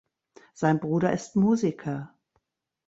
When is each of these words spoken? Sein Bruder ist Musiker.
Sein 0.55 0.79
Bruder 0.79 1.13
ist 1.13 1.35
Musiker. 1.35 2.11